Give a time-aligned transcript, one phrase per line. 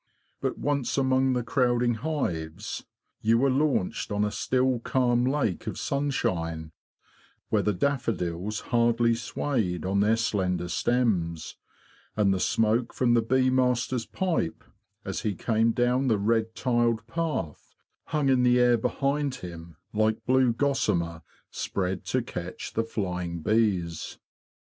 [0.41, 2.83] But once among the crowding hives,
[3.21, 6.71] you were launched on a still calm lake of sunshine,
[7.49, 11.55] where the daffodils hardly swayed on their slender stems;
[12.17, 14.63] and the smoke from the bee master's pipe,
[15.05, 17.75] as he came down the red tiled path,
[18.05, 21.21] hung in the air behind hhim like blue gossamer
[21.51, 24.17] spread to catch the flying bees.